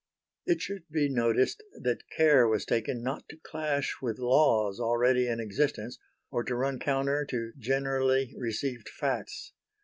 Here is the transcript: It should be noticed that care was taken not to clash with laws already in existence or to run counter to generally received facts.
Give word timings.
It 0.47 0.61
should 0.63 0.89
be 0.89 1.07
noticed 1.09 1.61
that 1.79 2.09
care 2.09 2.47
was 2.47 2.65
taken 2.65 3.03
not 3.03 3.29
to 3.29 3.37
clash 3.37 3.97
with 4.01 4.17
laws 4.17 4.79
already 4.79 5.27
in 5.27 5.39
existence 5.39 5.99
or 6.31 6.43
to 6.45 6.55
run 6.55 6.79
counter 6.79 7.23
to 7.25 7.51
generally 7.59 8.33
received 8.35 8.89
facts. 8.89 9.53